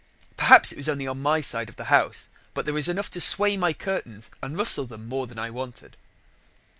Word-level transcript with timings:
"Perhaps 0.35 0.71
it 0.71 0.77
was 0.77 0.89
only 0.89 1.05
on 1.05 1.21
my 1.21 1.41
side 1.41 1.69
of 1.69 1.75
the 1.75 1.83
house, 1.83 2.27
but 2.55 2.65
there 2.65 2.73
was 2.73 2.87
enough 2.89 3.11
to 3.11 3.21
sway 3.21 3.55
my 3.55 3.71
curtains 3.71 4.31
and 4.41 4.57
rustle 4.57 4.87
them 4.87 5.07
more 5.07 5.27
than 5.27 5.37
I 5.37 5.51
wanted." 5.51 5.95